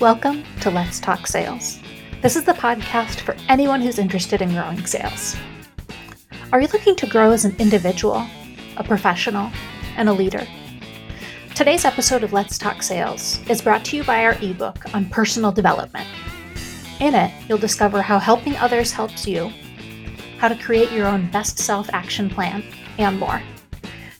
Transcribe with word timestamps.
Welcome 0.00 0.42
to 0.62 0.70
Let's 0.70 0.98
Talk 0.98 1.28
Sales. 1.28 1.78
This 2.22 2.34
is 2.34 2.42
the 2.42 2.54
podcast 2.54 3.20
for 3.20 3.36
anyone 3.48 3.80
who's 3.80 4.00
interested 4.00 4.42
in 4.42 4.52
growing 4.52 4.84
sales. 4.84 5.36
Are 6.52 6.60
you 6.60 6.66
looking 6.72 6.96
to 6.96 7.06
grow 7.06 7.30
as 7.30 7.44
an 7.44 7.54
individual, 7.60 8.26
a 8.76 8.82
professional, 8.82 9.52
and 9.96 10.08
a 10.08 10.12
leader? 10.12 10.44
Today's 11.54 11.84
episode 11.84 12.24
of 12.24 12.32
Let's 12.32 12.58
Talk 12.58 12.82
Sales 12.82 13.38
is 13.48 13.62
brought 13.62 13.84
to 13.86 13.96
you 13.96 14.02
by 14.02 14.24
our 14.24 14.36
ebook 14.42 14.92
on 14.92 15.08
personal 15.08 15.52
development. 15.52 16.08
In 16.98 17.14
it, 17.14 17.30
you'll 17.48 17.58
discover 17.58 18.02
how 18.02 18.18
helping 18.18 18.56
others 18.56 18.90
helps 18.90 19.28
you, 19.28 19.52
how 20.38 20.48
to 20.48 20.56
create 20.56 20.90
your 20.90 21.06
own 21.06 21.30
best 21.30 21.58
self 21.58 21.88
action 21.92 22.28
plan, 22.28 22.64
and 22.98 23.20
more. 23.20 23.40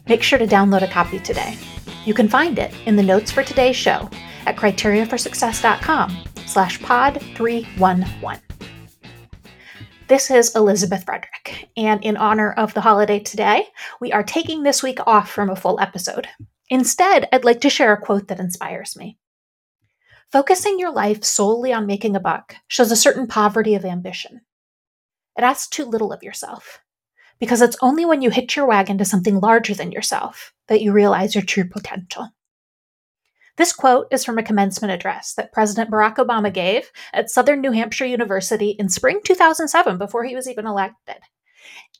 Make 0.06 0.22
sure 0.22 0.38
to 0.38 0.46
download 0.46 0.82
a 0.82 0.88
copy 0.88 1.18
today. 1.18 1.56
You 2.04 2.14
can 2.14 2.28
find 2.28 2.58
it 2.58 2.72
in 2.86 2.94
the 2.94 3.02
notes 3.02 3.32
for 3.32 3.42
today's 3.42 3.76
show 3.76 4.08
at 4.46 4.56
criteriaforsuccess.com 4.56 6.16
slash 6.46 6.80
pod 6.82 7.20
311. 7.34 8.42
This 10.08 10.30
is 10.30 10.54
Elizabeth 10.54 11.04
Frederick, 11.04 11.70
and 11.76 12.04
in 12.04 12.16
honor 12.16 12.52
of 12.52 12.74
the 12.74 12.82
holiday 12.82 13.18
today, 13.18 13.66
we 14.00 14.12
are 14.12 14.22
taking 14.22 14.62
this 14.62 14.82
week 14.82 14.98
off 15.06 15.30
from 15.30 15.48
a 15.48 15.56
full 15.56 15.80
episode. 15.80 16.28
Instead, 16.68 17.28
I'd 17.32 17.44
like 17.44 17.60
to 17.62 17.70
share 17.70 17.92
a 17.92 18.00
quote 18.00 18.28
that 18.28 18.40
inspires 18.40 18.96
me. 18.96 19.16
Focusing 20.30 20.78
your 20.78 20.92
life 20.92 21.24
solely 21.24 21.72
on 21.72 21.86
making 21.86 22.16
a 22.16 22.20
buck 22.20 22.56
shows 22.68 22.90
a 22.90 22.96
certain 22.96 23.26
poverty 23.26 23.74
of 23.74 23.84
ambition. 23.84 24.40
It 25.36 25.44
asks 25.44 25.68
too 25.68 25.84
little 25.84 26.12
of 26.12 26.22
yourself, 26.22 26.80
because 27.38 27.62
it's 27.62 27.76
only 27.80 28.04
when 28.04 28.22
you 28.22 28.30
hitch 28.30 28.56
your 28.56 28.66
wagon 28.66 28.98
to 28.98 29.04
something 29.04 29.40
larger 29.40 29.74
than 29.74 29.92
yourself 29.92 30.52
that 30.68 30.82
you 30.82 30.92
realize 30.92 31.34
your 31.34 31.44
true 31.44 31.68
potential. 31.68 32.28
This 33.56 33.72
quote 33.72 34.08
is 34.10 34.24
from 34.24 34.38
a 34.38 34.42
commencement 34.42 34.92
address 34.92 35.34
that 35.34 35.52
President 35.52 35.90
Barack 35.90 36.16
Obama 36.16 36.52
gave 36.52 36.90
at 37.12 37.30
Southern 37.30 37.60
New 37.60 37.72
Hampshire 37.72 38.06
University 38.06 38.70
in 38.70 38.88
spring 38.88 39.20
2007 39.24 39.98
before 39.98 40.24
he 40.24 40.34
was 40.34 40.48
even 40.48 40.66
elected. 40.66 41.16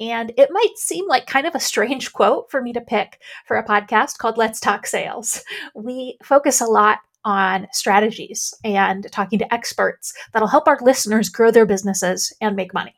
And 0.01 0.33
it 0.39 0.49
might 0.51 0.77
seem 0.77 1.07
like 1.07 1.27
kind 1.27 1.47
of 1.47 1.55
a 1.55 1.61
strange 1.61 2.13
quote 2.13 2.51
for 2.51 2.63
me 2.63 2.73
to 2.73 2.81
pick 2.81 3.21
for 3.47 3.57
a 3.57 3.67
podcast 3.67 4.19
called 4.19 4.39
Let's 4.39 4.61
Talk 4.61 4.87
Sales. 4.87 5.45
We 5.75 6.17
focus 6.23 6.61
a 6.61 6.67
lot 6.67 7.01
on 7.25 7.69
strategies 7.73 8.53
and 8.65 9.07
talking 9.13 9.39
to 9.39 9.55
experts 9.55 10.13
that'll 10.33 10.49
help 10.49 10.67
our 10.67 10.79
listeners 10.81 11.29
grow 11.29 11.51
their 11.51 11.67
businesses 11.67 12.33
and 12.41 12.57
make 12.57 12.75
money. 12.75 12.95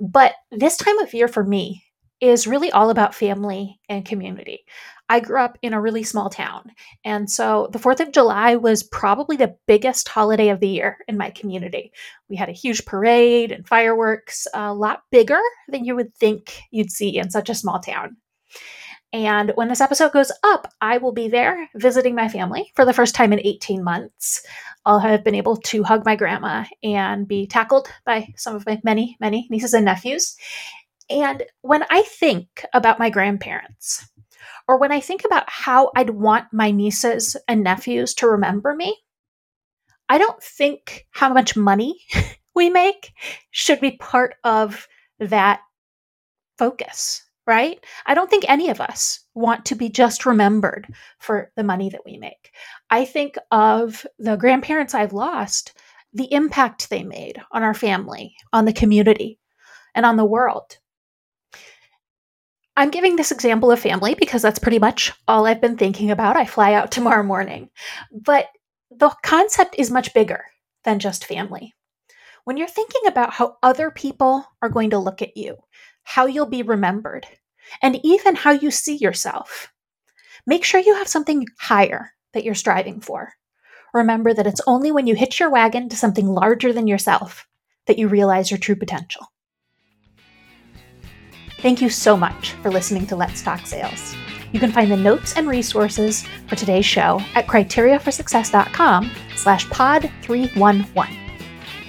But 0.00 0.34
this 0.50 0.76
time 0.76 0.98
of 0.98 1.14
year 1.14 1.28
for 1.28 1.44
me 1.44 1.84
is 2.22 2.46
really 2.46 2.70
all 2.70 2.88
about 2.88 3.16
family 3.16 3.80
and 3.88 4.06
community. 4.06 4.64
I 5.08 5.18
grew 5.18 5.40
up 5.40 5.58
in 5.60 5.74
a 5.74 5.80
really 5.80 6.04
small 6.04 6.30
town. 6.30 6.70
And 7.04 7.28
so 7.28 7.68
the 7.72 7.80
4th 7.80 7.98
of 7.98 8.12
July 8.12 8.54
was 8.54 8.84
probably 8.84 9.36
the 9.36 9.56
biggest 9.66 10.08
holiday 10.08 10.48
of 10.48 10.60
the 10.60 10.68
year 10.68 10.98
in 11.08 11.18
my 11.18 11.30
community. 11.30 11.92
We 12.30 12.36
had 12.36 12.48
a 12.48 12.52
huge 12.52 12.86
parade 12.86 13.50
and 13.50 13.66
fireworks, 13.66 14.46
a 14.54 14.72
lot 14.72 15.02
bigger 15.10 15.40
than 15.68 15.84
you 15.84 15.96
would 15.96 16.14
think 16.14 16.62
you'd 16.70 16.92
see 16.92 17.18
in 17.18 17.28
such 17.28 17.50
a 17.50 17.56
small 17.56 17.80
town. 17.80 18.16
And 19.12 19.52
when 19.56 19.68
this 19.68 19.82
episode 19.82 20.12
goes 20.12 20.32
up, 20.42 20.72
I 20.80 20.98
will 20.98 21.12
be 21.12 21.28
there 21.28 21.68
visiting 21.74 22.14
my 22.14 22.28
family 22.28 22.72
for 22.74 22.84
the 22.84 22.94
first 22.94 23.14
time 23.14 23.32
in 23.32 23.40
18 23.40 23.84
months. 23.84 24.46
I'll 24.86 25.00
have 25.00 25.22
been 25.22 25.34
able 25.34 25.56
to 25.56 25.82
hug 25.82 26.04
my 26.06 26.16
grandma 26.16 26.64
and 26.82 27.28
be 27.28 27.46
tackled 27.46 27.88
by 28.06 28.28
some 28.36 28.56
of 28.56 28.64
my 28.64 28.80
many, 28.84 29.16
many 29.20 29.46
nieces 29.50 29.74
and 29.74 29.84
nephews. 29.84 30.34
And 31.10 31.44
when 31.62 31.84
I 31.90 32.02
think 32.02 32.64
about 32.72 32.98
my 32.98 33.10
grandparents, 33.10 34.06
or 34.68 34.78
when 34.78 34.92
I 34.92 35.00
think 35.00 35.24
about 35.24 35.44
how 35.48 35.90
I'd 35.96 36.10
want 36.10 36.52
my 36.52 36.70
nieces 36.70 37.36
and 37.48 37.62
nephews 37.62 38.14
to 38.14 38.28
remember 38.28 38.74
me, 38.74 38.96
I 40.08 40.18
don't 40.18 40.42
think 40.42 41.06
how 41.10 41.32
much 41.32 41.56
money 41.56 41.96
we 42.54 42.70
make 42.70 43.12
should 43.50 43.80
be 43.80 43.96
part 43.96 44.34
of 44.44 44.86
that 45.18 45.60
focus, 46.58 47.22
right? 47.46 47.84
I 48.06 48.14
don't 48.14 48.30
think 48.30 48.44
any 48.46 48.68
of 48.68 48.80
us 48.80 49.20
want 49.34 49.64
to 49.66 49.74
be 49.74 49.88
just 49.88 50.26
remembered 50.26 50.86
for 51.18 51.50
the 51.56 51.64
money 51.64 51.90
that 51.90 52.04
we 52.04 52.18
make. 52.18 52.52
I 52.90 53.04
think 53.04 53.36
of 53.50 54.06
the 54.18 54.36
grandparents 54.36 54.94
I've 54.94 55.12
lost, 55.12 55.72
the 56.12 56.32
impact 56.32 56.90
they 56.90 57.02
made 57.02 57.40
on 57.50 57.62
our 57.62 57.74
family, 57.74 58.36
on 58.52 58.64
the 58.64 58.72
community, 58.72 59.38
and 59.94 60.04
on 60.04 60.16
the 60.16 60.24
world. 60.24 60.78
I'm 62.76 62.90
giving 62.90 63.16
this 63.16 63.32
example 63.32 63.70
of 63.70 63.80
family 63.80 64.14
because 64.14 64.40
that's 64.40 64.58
pretty 64.58 64.78
much 64.78 65.12
all 65.28 65.46
I've 65.46 65.60
been 65.60 65.76
thinking 65.76 66.10
about. 66.10 66.36
I 66.36 66.46
fly 66.46 66.72
out 66.72 66.90
tomorrow 66.92 67.22
morning. 67.22 67.70
But 68.10 68.48
the 68.90 69.10
concept 69.22 69.76
is 69.78 69.90
much 69.90 70.14
bigger 70.14 70.44
than 70.84 70.98
just 70.98 71.26
family. 71.26 71.74
When 72.44 72.56
you're 72.56 72.68
thinking 72.68 73.02
about 73.06 73.32
how 73.32 73.56
other 73.62 73.90
people 73.90 74.44
are 74.62 74.68
going 74.68 74.90
to 74.90 74.98
look 74.98 75.22
at 75.22 75.36
you, 75.36 75.56
how 76.02 76.26
you'll 76.26 76.46
be 76.46 76.62
remembered, 76.62 77.26
and 77.80 78.00
even 78.02 78.34
how 78.34 78.50
you 78.50 78.70
see 78.70 78.96
yourself, 78.96 79.72
make 80.46 80.64
sure 80.64 80.80
you 80.80 80.96
have 80.96 81.08
something 81.08 81.46
higher 81.60 82.12
that 82.32 82.44
you're 82.44 82.54
striving 82.54 83.00
for. 83.00 83.32
Remember 83.94 84.34
that 84.34 84.46
it's 84.46 84.60
only 84.66 84.90
when 84.90 85.06
you 85.06 85.14
hitch 85.14 85.38
your 85.38 85.50
wagon 85.50 85.88
to 85.90 85.96
something 85.96 86.26
larger 86.26 86.72
than 86.72 86.86
yourself 86.86 87.46
that 87.86 87.98
you 87.98 88.08
realize 88.08 88.50
your 88.50 88.58
true 88.58 88.76
potential. 88.76 89.31
Thank 91.62 91.80
you 91.80 91.90
so 91.90 92.16
much 92.16 92.54
for 92.54 92.72
listening 92.72 93.06
to 93.06 93.14
Let's 93.14 93.40
Talk 93.40 93.64
Sales. 93.66 94.16
You 94.50 94.58
can 94.58 94.72
find 94.72 94.90
the 94.90 94.96
notes 94.96 95.36
and 95.36 95.46
resources 95.46 96.26
for 96.48 96.56
today's 96.56 96.84
show 96.84 97.20
at 97.36 97.46
criteriaforsuccess.com 97.46 99.10
slash 99.36 99.70
pod 99.70 100.10
311. 100.22 101.16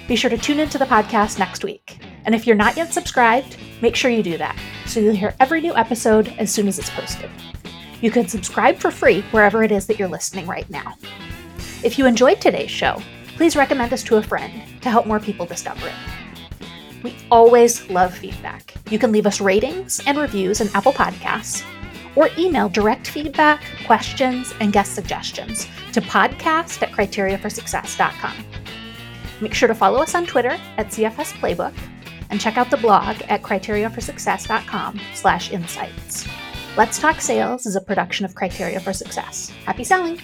Be 0.06 0.14
sure 0.14 0.30
to 0.30 0.38
tune 0.38 0.60
into 0.60 0.78
the 0.78 0.84
podcast 0.84 1.40
next 1.40 1.64
week. 1.64 1.98
And 2.24 2.36
if 2.36 2.46
you're 2.46 2.54
not 2.54 2.76
yet 2.76 2.92
subscribed, 2.92 3.56
make 3.82 3.96
sure 3.96 4.12
you 4.12 4.22
do 4.22 4.38
that 4.38 4.56
so 4.86 5.00
you'll 5.00 5.16
hear 5.16 5.34
every 5.40 5.60
new 5.60 5.74
episode 5.74 6.28
as 6.38 6.52
soon 6.52 6.68
as 6.68 6.78
it's 6.78 6.90
posted. 6.90 7.28
You 8.00 8.12
can 8.12 8.28
subscribe 8.28 8.76
for 8.76 8.92
free 8.92 9.22
wherever 9.32 9.64
it 9.64 9.72
is 9.72 9.88
that 9.88 9.98
you're 9.98 10.06
listening 10.06 10.46
right 10.46 10.70
now. 10.70 10.94
If 11.82 11.98
you 11.98 12.06
enjoyed 12.06 12.40
today's 12.40 12.70
show, 12.70 13.02
please 13.36 13.56
recommend 13.56 13.92
us 13.92 14.04
to 14.04 14.18
a 14.18 14.22
friend 14.22 14.52
to 14.82 14.90
help 14.90 15.06
more 15.06 15.18
people 15.18 15.46
discover 15.46 15.88
it. 15.88 16.62
We 17.02 17.16
always 17.28 17.90
love 17.90 18.16
feedback. 18.16 18.73
You 18.90 18.98
can 18.98 19.12
leave 19.12 19.26
us 19.26 19.40
ratings 19.40 20.00
and 20.06 20.18
reviews 20.18 20.60
in 20.60 20.68
Apple 20.74 20.92
Podcasts 20.92 21.64
or 22.16 22.28
email 22.38 22.68
direct 22.68 23.08
feedback, 23.08 23.62
questions, 23.86 24.54
and 24.60 24.72
guest 24.72 24.94
suggestions 24.94 25.66
to 25.92 26.00
podcast 26.00 26.82
at 26.82 26.92
criteriaforsuccess.com. 26.92 28.36
Make 29.40 29.54
sure 29.54 29.68
to 29.68 29.74
follow 29.74 30.00
us 30.00 30.14
on 30.14 30.26
Twitter 30.26 30.56
at 30.76 30.88
CFS 30.88 31.32
Playbook 31.34 31.74
and 32.30 32.40
check 32.40 32.56
out 32.56 32.70
the 32.70 32.76
blog 32.76 33.16
at 33.28 33.42
criteriaforsuccess.com 33.42 35.00
slash 35.14 35.50
insights. 35.50 36.26
Let's 36.76 36.98
Talk 36.98 37.20
Sales 37.20 37.66
is 37.66 37.76
a 37.76 37.80
production 37.80 38.24
of 38.24 38.34
Criteria 38.34 38.80
for 38.80 38.92
Success. 38.92 39.50
Happy 39.64 39.84
selling! 39.84 40.20